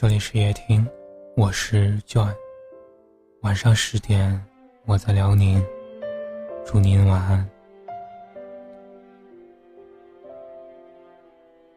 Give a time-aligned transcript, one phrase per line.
[0.00, 0.86] 这里是夜听，
[1.34, 2.32] 我是 John。
[3.40, 4.40] 晚上十点，
[4.84, 5.60] 我在辽宁，
[6.64, 7.50] 祝您晚安。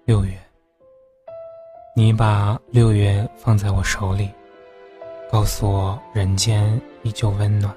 [0.05, 0.37] 六月，
[1.95, 4.29] 你把六月放在我手里，
[5.31, 7.75] 告诉我人间依旧温暖。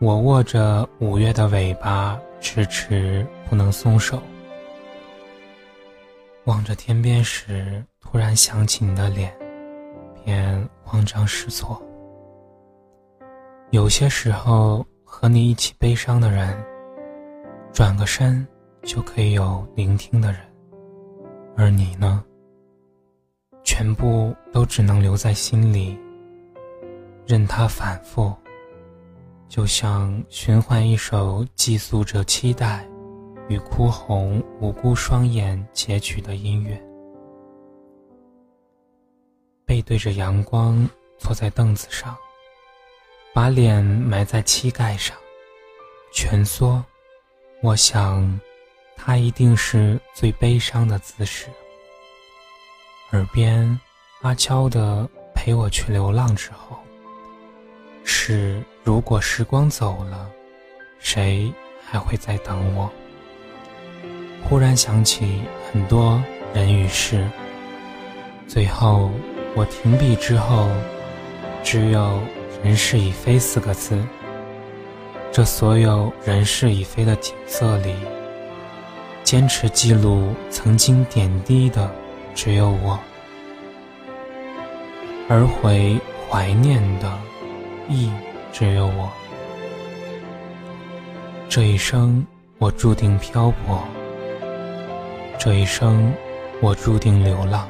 [0.00, 4.20] 我握着五月的尾巴，迟迟不能松手。
[6.46, 9.34] 望着天边时，突然想起你的脸，
[10.22, 11.82] 便慌张失措。
[13.70, 16.56] 有些时候，和你一起悲伤的人，
[17.72, 18.46] 转个身
[18.82, 20.40] 就可以有聆听的人，
[21.56, 22.22] 而你呢，
[23.64, 25.98] 全部都只能留在心里，
[27.26, 28.32] 任它反复，
[29.48, 32.86] 就像循环一首寄宿着期待。
[33.50, 36.82] 与哭红无辜双眼截取的音乐，
[39.74, 42.16] 背对着阳光坐在凳子上，
[43.32, 45.16] 把脸埋在膝盖上，
[46.12, 46.80] 蜷缩。
[47.60, 48.38] 我想，
[48.96, 51.48] 他一定是最悲伤的姿势。
[53.10, 53.80] 耳边
[54.22, 56.78] 阿悄的陪我去流浪之后，
[58.04, 60.30] 是如果时光走了，
[61.00, 61.52] 谁
[61.84, 62.88] 还会再等我？
[64.44, 66.22] 忽然想起很多
[66.54, 67.28] 人与事，
[68.46, 69.10] 最后
[69.56, 70.68] 我停笔之后，
[71.62, 72.20] 只有
[72.64, 73.96] “人事已非”四个字。
[75.30, 77.94] 这所有人事已非的景色里，
[79.22, 81.88] 坚持记录曾经点滴的
[82.34, 82.98] 只有我，
[85.28, 87.12] 而回怀念的
[87.88, 88.10] 亦
[88.52, 89.08] 只有我。
[91.48, 92.26] 这一生，
[92.58, 93.84] 我注定漂泊。
[95.38, 96.12] 这一生，
[96.60, 97.68] 我注定流浪。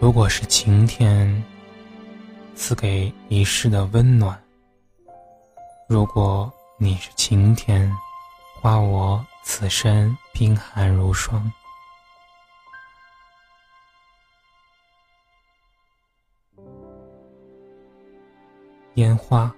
[0.00, 1.44] 如果是晴天，
[2.54, 4.34] 赐给一世的温暖；
[5.86, 7.94] 如果你是晴天，
[8.58, 11.52] 化我此生冰寒如霜。
[18.94, 19.54] 烟花，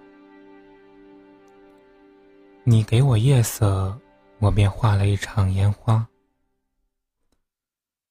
[2.64, 3.96] 你给我夜色，
[4.40, 6.04] 我便画了一场烟花。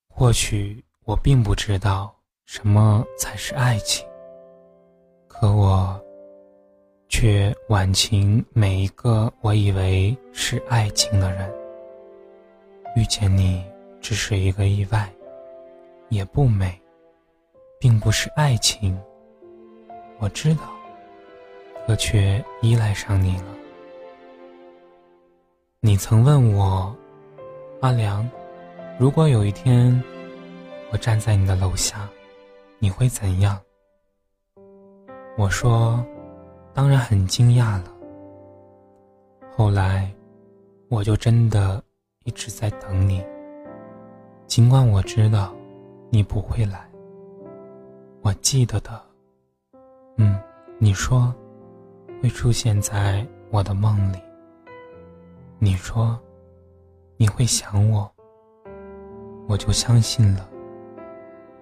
[0.08, 2.16] 或许我并不知道
[2.54, 4.06] 什么才是爱情，
[5.30, 5.98] 可我
[7.08, 11.50] 却婉情每一个我以为是爱情的人。
[12.94, 13.64] 遇见你
[14.02, 15.10] 只是一个意外，
[16.10, 16.78] 也不美，
[17.80, 19.00] 并不是爱情。
[20.20, 20.64] 我知道，
[21.88, 23.46] 可却依赖上你了。
[25.80, 26.94] 你曾问我，
[27.80, 28.30] 阿良。
[29.00, 30.04] 如果有一天，
[30.92, 32.10] 我站在你的楼下，
[32.84, 33.62] 你会怎样？
[35.38, 36.04] 我说，
[36.74, 37.94] 当然很惊讶了。
[39.56, 40.12] 后来，
[40.90, 41.80] 我就真的
[42.24, 43.24] 一直在等你。
[44.48, 45.54] 尽管我知道，
[46.10, 46.90] 你不会来。
[48.24, 49.00] 我记得的，
[50.18, 50.42] 嗯，
[50.80, 51.32] 你说，
[52.20, 54.18] 会出现在我的梦里。
[55.60, 56.20] 你说，
[57.16, 58.12] 你会想我。
[59.48, 60.50] 我就相信了，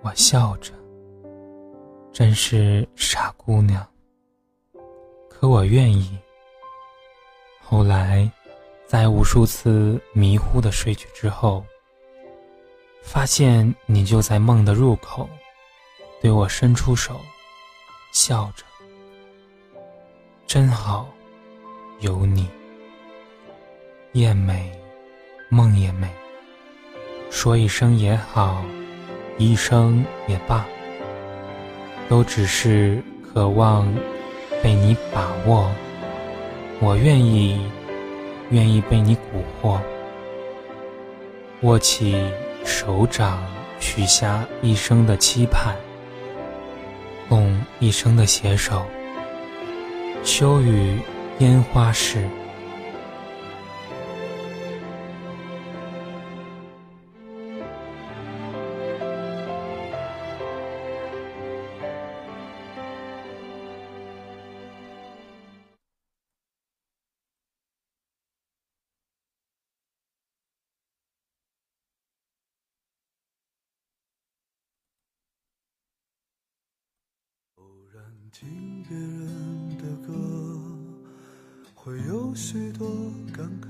[0.02, 0.72] 我笑着，
[2.12, 3.86] 真是傻姑娘。
[5.30, 6.18] 可我愿意。
[7.62, 8.30] 后来，
[8.88, 11.64] 在无数次迷糊的睡去之后，
[13.04, 15.30] 发现你就在梦的入口，
[16.22, 17.22] 对我伸出手，
[18.12, 18.66] 笑着，
[20.48, 21.08] 真好，
[22.00, 22.50] 有你。
[24.14, 24.72] 夜美，
[25.50, 26.10] 梦也美。
[27.30, 28.64] 说一声也好，
[29.38, 30.66] 一声也罢，
[32.10, 33.88] 都只是渴望
[34.64, 35.72] 被你把握。
[36.80, 37.62] 我愿意，
[38.50, 39.20] 愿意被你蛊
[39.62, 39.80] 惑。
[41.62, 42.16] 握起
[42.66, 43.40] 手掌，
[43.80, 45.76] 许下一生的期盼，
[47.28, 48.84] 共一生的携手。
[50.24, 51.00] 秋雨
[51.38, 52.28] 烟花事。
[78.32, 80.14] 听别人的歌，
[81.74, 82.88] 会有许多
[83.34, 83.70] 感慨，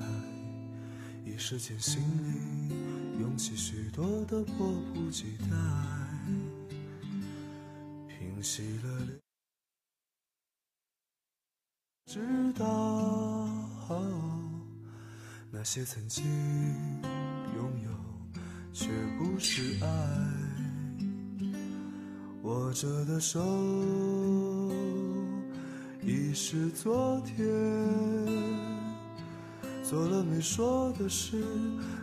[1.25, 2.71] 一时间心里
[3.21, 5.56] 涌起许多的迫不及待，
[8.07, 9.07] 平息了，
[12.06, 12.19] 直
[12.53, 13.47] 到
[15.51, 16.23] 那些曾经
[17.56, 17.89] 拥有
[18.73, 19.88] 却不是爱，
[22.44, 23.39] 握着的手
[26.09, 27.38] 已是昨天。
[29.83, 31.44] 做了没说的事，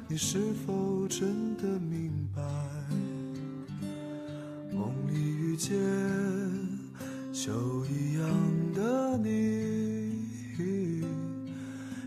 [0.06, 2.42] 你是否真的明白？
[4.72, 5.76] 梦里遇见
[7.32, 8.28] 秋一样
[8.74, 10.28] 的你，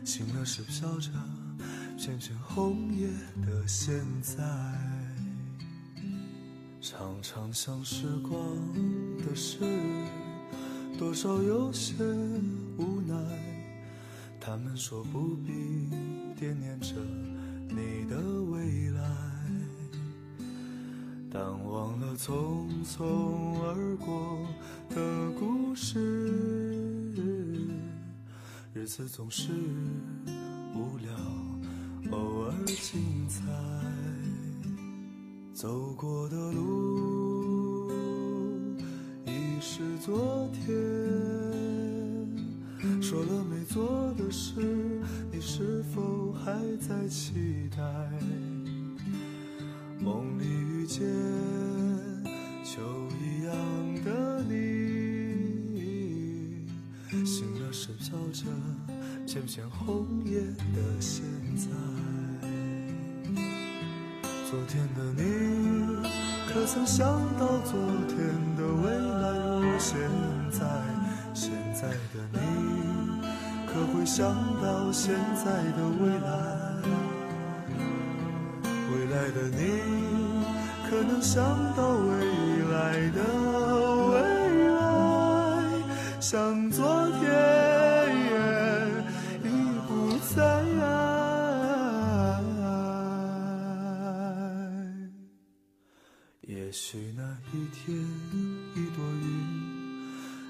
[0.05, 1.09] 醒了是飘着
[1.97, 3.07] 片片红叶
[3.45, 4.41] 的现在。
[6.81, 8.33] 常常想时光
[9.17, 9.57] 的事，
[10.99, 11.93] 多少有些
[12.77, 13.15] 无奈。
[14.37, 15.53] 他们说不必
[16.35, 16.93] 惦念着
[17.69, 18.17] 你的
[18.51, 19.01] 未来，
[21.31, 24.45] 但忘了匆匆而过
[24.89, 27.13] 的故事，
[28.73, 29.53] 日子总是
[30.75, 31.13] 无聊，
[32.11, 33.41] 偶尔精彩。
[35.53, 37.28] 走过的路
[39.61, 40.73] 是昨天。
[43.01, 44.61] 说了没做的事，
[45.31, 47.83] 你是否还在期待？
[49.99, 51.05] 梦里遇见
[52.63, 52.79] 秋
[53.19, 53.53] 一样
[54.05, 54.55] 的你，
[57.25, 58.45] 醒了时飘着
[59.27, 60.39] 片片红叶
[60.73, 61.21] 的现
[61.57, 61.67] 在。
[64.49, 66.07] 昨天的你，
[66.47, 67.05] 可曾想
[67.37, 67.77] 到昨
[68.07, 68.17] 天
[69.79, 69.97] 现
[70.51, 70.59] 在？
[71.33, 72.37] 现在的你。
[73.65, 76.29] 可会想到现在的未来？
[78.91, 79.59] 未来的你，
[80.89, 81.41] 可能想
[81.75, 82.11] 到未
[82.71, 83.17] 来的
[84.09, 84.13] 未
[84.73, 84.77] 来？
[86.19, 87.23] 像昨天
[89.43, 89.47] 已
[89.87, 89.89] 不
[90.35, 90.37] 在。
[96.41, 97.23] 也许那
[97.53, 97.95] 一天，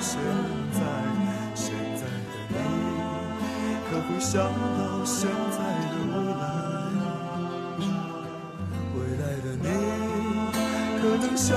[0.00, 0.18] 现
[0.72, 0.80] 在？
[1.54, 2.54] 现在的你。
[3.88, 5.58] 可会想到现在
[5.90, 6.44] 的未来？
[8.94, 9.64] 未来的你，
[11.00, 11.56] 可能想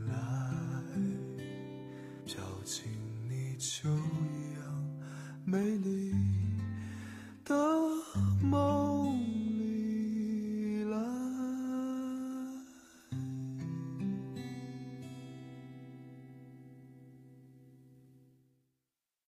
[3.61, 4.97] 秋一样
[5.45, 6.00] 美丽。